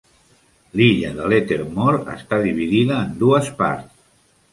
L'illa 0.79 1.11
de 1.17 1.27
Lettermore 1.33 1.99
està 2.13 2.39
dividida 2.45 2.97
en 3.03 3.13
dues 3.21 3.53
parts. 3.61 3.93